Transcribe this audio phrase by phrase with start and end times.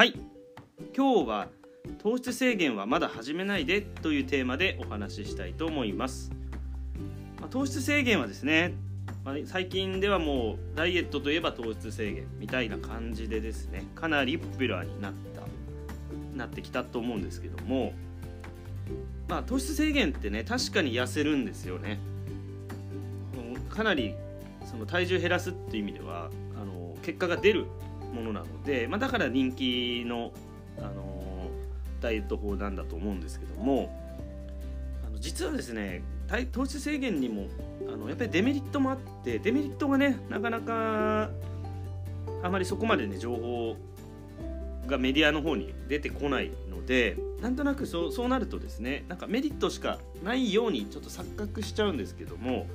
[0.00, 0.14] はい。
[0.96, 1.48] 今日は
[2.02, 6.32] 糖質制限はまだ始めないでというテーマでお話ししたいと思います、
[7.38, 8.72] まあ、糖質制限はですね、
[9.26, 15.42] まあ、最近ではもうダイエットといえば糖質制限みたいな感じでですねかなりポピュラーになった
[16.34, 17.92] なってきたと思うんですけども
[19.28, 21.98] まあ糖質制限ってね確かに痩せるんですよね。
[23.68, 24.14] かなり
[24.64, 27.66] その体重減らすっていう意味ではあの結果が出る
[28.12, 30.32] ものなので、まあ、だから人気の、
[30.78, 31.20] あの
[32.00, 33.94] ダイエット法なんだと思うんですけども
[35.06, 36.02] あの実はですね
[36.52, 37.48] 糖質制限にも
[37.92, 41.30] あのやっぱりデメリットもあってデメリットがねなかなか
[42.42, 43.76] あまりそこまでね情報
[44.86, 52.66] がメディアの方に出てこないのでなんとなくそうそうなるとですねなんかメリットしかないようにちょっと錯覚しちゃうんですけども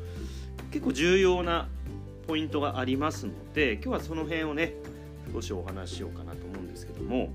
[0.71, 1.67] 結構重要な
[2.27, 4.73] ポイントがありますので今日はその辺をね
[5.33, 7.29] 少しお話ししようかなと思うんですけども、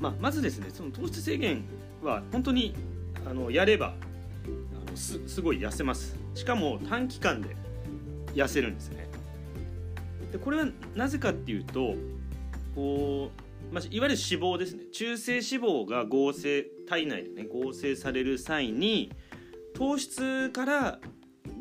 [0.00, 1.64] まあ、まずですねその糖質制限
[2.02, 2.74] は本当に
[3.26, 3.94] あのやれば
[4.86, 6.16] あのすすごい痩せます。
[6.34, 7.56] しかも短期間で
[8.34, 9.08] 痩せるんですね。
[10.32, 11.94] でこれはなぜかっていうと
[12.74, 13.30] こ
[13.70, 14.84] う、まあ、いわゆる脂肪ですね。
[14.92, 19.12] 中性脂肪が合成体内でね合成される際に
[19.74, 20.98] 糖質から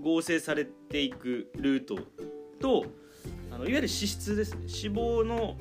[0.02, 2.00] 合成されていくルート
[2.60, 2.86] と
[3.52, 4.60] あのいわゆる脂質ですね。
[4.62, 5.56] 脂肪の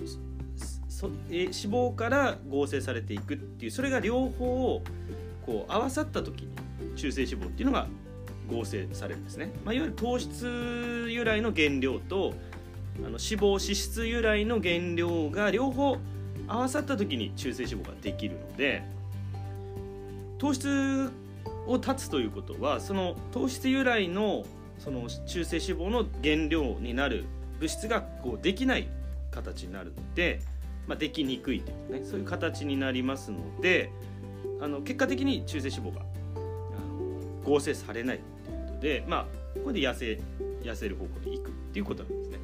[0.88, 4.82] そえ脂肪から合成されていくっていうそれが両方を
[5.46, 6.50] こう合わさった時に
[6.96, 7.86] 中性脂肪っていうのが
[8.50, 12.34] 合成されるんですね、まあ、いわゆる糖質由来の原料と
[12.98, 15.96] あの脂肪脂質由来の原料が両方
[16.48, 18.82] 合わさった時に中性脂肪ができるので
[20.38, 21.10] 糖質
[21.66, 24.44] を断つということはその糖質由来の
[24.78, 27.24] その中性脂肪の原料になる
[27.60, 28.88] 物質がこうできない
[29.30, 30.40] 形になるので、
[30.88, 33.92] まあ、できにくいというねそういう形になりますので
[34.60, 39.26] あの結果的に中性脂肪があの合成されないということでまあ
[39.62, 40.20] これで痩せ
[40.62, 42.38] 痩せる方向に行くっていうことなんですね。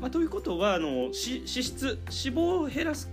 [0.00, 3.10] まあ、ということはあの脂質脂肪を減らす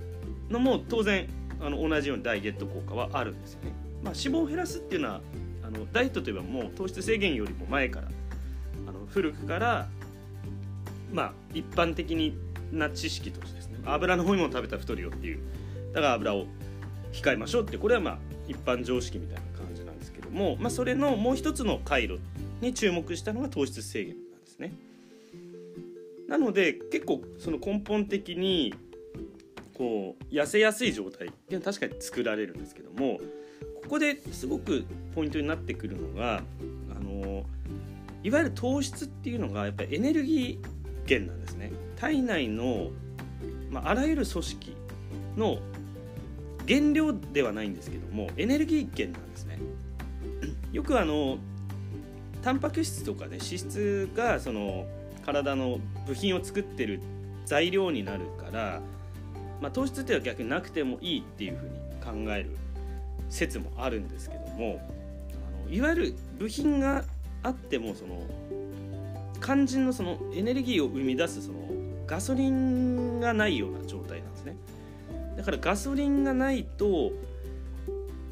[0.49, 1.27] のも当然
[1.61, 3.72] あの同じようにダイエット効果はあるんですよね。
[4.03, 5.22] まあ、脂肪を減らすっていうのは
[5.63, 8.07] あのダイエットといえばもう糖質制限よりも前から
[8.88, 9.88] あの古くから
[11.13, 12.35] まあ一般的
[12.72, 15.40] な知識としてですね油の多いもの食べたら太るよっていう
[15.94, 16.46] だから油を
[17.13, 22.19] 控えましょうってこれはまあ一般常識みたいな感じなんですけども、まあ、それのもう一つの回路
[22.59, 24.73] に注目したのが糖質制限なんですね。
[26.28, 28.73] なので結構その根本的に
[29.75, 33.19] こう痩せやすい状態っていうのは確かに作られるんですけども
[33.84, 36.41] ここですごくポイントになってくるのが
[36.96, 37.44] あの
[38.23, 40.68] いわゆる糖質っていうのがやっぱりエネルギー
[41.08, 41.72] 源なんですね。
[41.96, 42.90] 体内の、
[43.69, 44.75] まあ、あらゆる組織
[45.38, 45.59] の
[46.68, 49.59] 原料ではないんですけどもエネルギー源なんですね。
[50.72, 51.38] よくあの
[52.41, 54.86] タンパク質とかね脂質がその
[55.25, 57.00] 体の部品を作ってる
[57.46, 58.81] 材料になるから、
[59.62, 62.58] まあ、糖質っていうのは逆になくてもいいっていうふうに考える
[63.30, 64.81] 説もあるんですけども
[65.66, 67.06] あのいわゆる部品が
[67.44, 68.25] あってもその
[69.43, 71.59] 肝心のそのエネルギーを生み出すその
[72.07, 74.55] ガソリンがないような状態なんですね。
[75.37, 77.11] だからガソリンがないと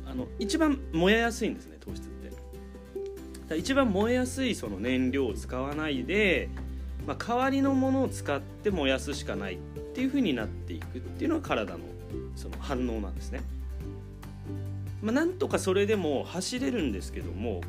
[0.05, 2.21] あの一番燃えやすいんですね糖質って。
[3.49, 6.49] だ一番燃えやすいその燃料を使わないで、
[7.05, 9.57] まあ、代わりのものを使って燃やすしかないっ
[9.93, 11.79] ていう風になっていくっていうのが体の
[12.35, 13.41] その反応なんですね。
[15.01, 17.61] まあ、なんとかそれでも走れるんですけども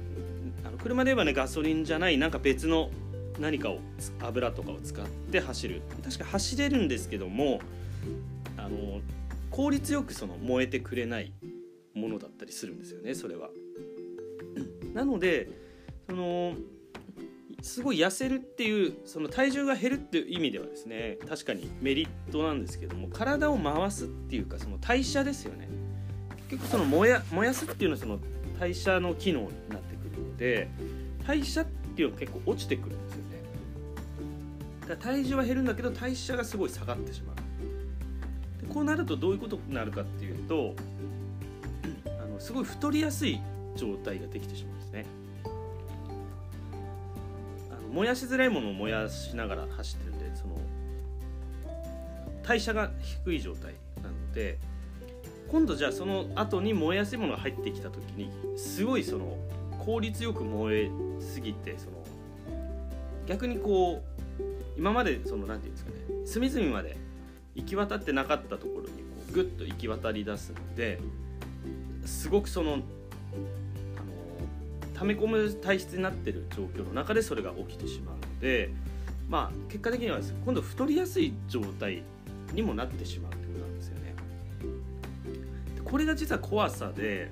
[0.64, 2.91] あの車で言えばねガソリンじゃないなんか別の
[3.38, 3.78] 何かを
[4.20, 5.82] 油とかを使って走る。
[6.04, 7.60] 確か走れるんですけども
[8.56, 9.00] あの
[9.50, 11.32] 効率よくその燃えてくれない
[11.94, 13.50] ものだったりするんですよねそれは。
[14.94, 15.48] なので
[16.09, 16.54] その
[17.62, 25.68] すごい痩せるっていうその体重が減るっていう意味ではですね確かにメリットなんですけども体を回すっていうかその代謝ですよね。
[26.51, 28.18] 結局その燃や燃やすっていうのはその
[28.59, 30.68] 代謝の機能になってくるので
[31.27, 33.02] 代謝っていうのが結構落ちてくるん
[34.89, 37.37] だ体重は減るんだけど代謝がすごい下がってしまう。
[38.67, 40.75] でこうなるとどういうことになるかっていうと
[42.07, 43.41] あのすごい太りやすい
[43.77, 45.07] 状態ができてしまうんですね。
[47.71, 50.59] あの燃やしづらいものを燃やしながら走ってるんでその
[52.43, 54.59] 代謝が低い状態なので
[55.49, 59.37] 今度じゃあその後に燃えやすいものが入ってきた時にすごいその
[59.84, 60.91] 効率よく燃え
[61.21, 62.03] すぎてその
[63.27, 64.11] 逆にこう
[64.83, 65.97] 今までその何て言うんですかね
[66.27, 66.97] 隅々まで
[67.55, 68.93] 行き渡ってなかったところにこ
[69.31, 70.99] うグッと行き渡り出すので
[72.05, 72.81] すごくそのあの
[74.95, 78.71] 溜め込む体質になってる状況の中でそれが起きてしまうので
[79.29, 82.03] まあ結果的には今度太りやすい状態
[82.53, 84.17] にもなってしまうってことなんですよね。
[85.84, 87.31] これが実は怖さで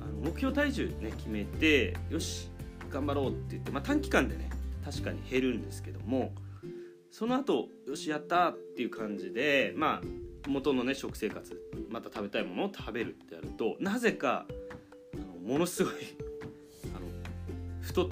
[0.00, 2.48] あの目標体重ね決めてよし
[2.88, 4.48] 頑張ろうって言って、まあ、短期間でね
[4.82, 6.32] 確かに減るんですけども
[7.14, 11.56] その後よしやったっていう感じでまあ元のね食生活
[11.88, 14.46] また食べたいものを食べるってやるとなぜか
[15.14, 15.94] あのものすごい
[16.92, 17.06] あの
[17.82, 18.08] 太っ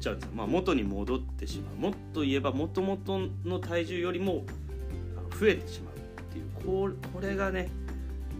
[0.00, 1.76] ちゃうんですよ、まあ、元に戻ってしまう。
[1.76, 4.46] もっと言えばもともとの体重よりも
[5.38, 7.68] 増えてしまうっていうこれがね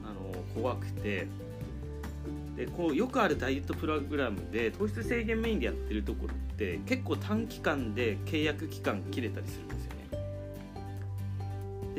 [0.03, 1.27] あの怖くて。
[2.57, 9.90] でこうよくあるダイエットプログラムで糖質制限メインでやってるところって結構短期間で契約期間切れたりするんですよ。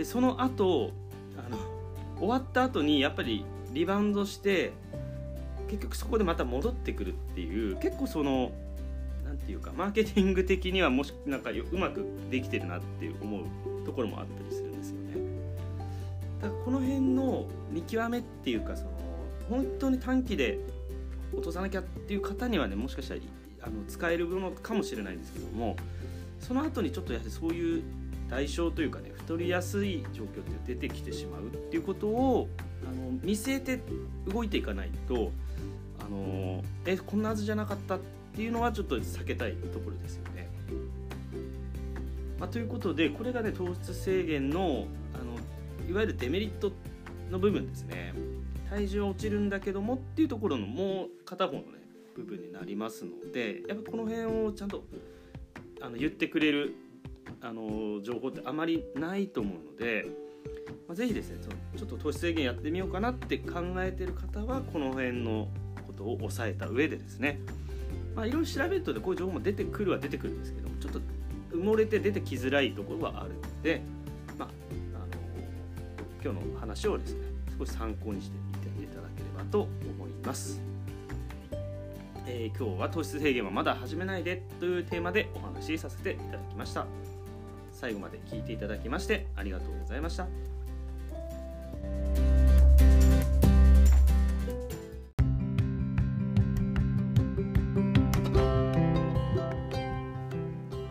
[0.02, 0.90] でその後
[1.38, 1.60] あの
[2.18, 4.74] 終わった後にやっぱりリバウンドして
[5.70, 8.52] 結局そこでまた戻ってくるっていう結構その
[9.24, 15.22] 何て言うかマーケティング的にはもしなんかうまくできてるなっていう思うところもあったりするんですよね。
[16.42, 18.90] だからこの辺の見極めっていうかその
[19.52, 20.58] 本当に短期で
[21.32, 23.22] 落とさなきゃっていう方にはねもしかしたら
[23.62, 25.76] あの使えるものかもしれないんですけども
[26.40, 27.84] その後にちょっとやはりそういう
[28.32, 30.30] 代償というかね太りやすい状況っ
[30.66, 32.50] て出てきてしまうっていうことを
[32.84, 33.80] あの見据えて
[34.28, 35.32] 動いていかないと
[36.06, 38.00] あのえこんなはずじゃなかったっ
[38.36, 40.50] ていうのはちょっと避けたいところですよね。
[42.40, 45.36] まあ、ということでこれがね糖質制限のあの
[45.90, 46.74] いわゆるデメリット
[47.30, 48.14] の部分ですね。
[48.70, 51.68] 体重は落ちるんだけどもっていうところのもう片方のね
[52.18, 54.84] 部分になりますのでやっぱこの辺をちゃんと
[55.82, 56.76] あの言ってくれる
[57.42, 60.06] あの情報ってあまりないと思うので、
[60.88, 61.38] まあ、ぜひですね
[61.78, 65.48] ちょっと糖質制限やってみようかなって考えてる方はこの辺の
[65.88, 67.40] ことを押さえた上でですね
[68.16, 71.00] まあいろいろ調べると、ね、こういう情報も出てくるは出てくるんですけどもちょっと
[71.52, 73.82] 埋もれて出てきづらいところはあるので、
[74.38, 74.50] まあ、
[74.96, 78.38] あの今日の話をですね少し参考にして
[78.84, 80.62] いただければと思います、
[82.26, 87.11] えー、今日は糖質制限はまだ始めないでというテーマでお話しさせていただきました。
[87.82, 90.28] 最後まで聞いていただきましてありがとうございました。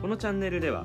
[0.03, 0.85] このチャンネルでは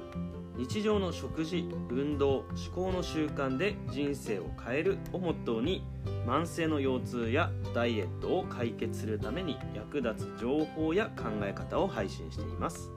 [0.56, 5.84] 日常の食事運動思考の習慣で人生を変えるをモットーに
[6.28, 12.92] 慢性の腰痛やダイエットを解決するために役立つ情報や考え方を配信しています。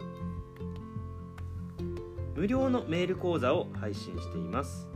[2.39, 4.87] 無料のメール講座を配信しています。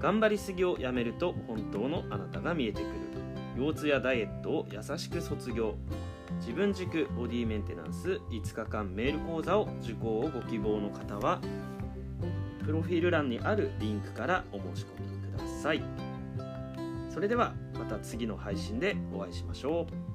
[0.00, 2.94] 頑張りすぎをやめると本当のあなたが見えてくる。
[3.58, 5.74] 腰痛やダイエットを優しく卒業。
[6.40, 8.22] 自分軸ボディメンテナンス。
[8.30, 11.42] 5日間メール講座を受講をご希望の方は
[12.64, 15.82] プロフィール欄にあるリンクからお申し込みください。
[17.10, 20.13] それではまた次の配信でお会いしましょう。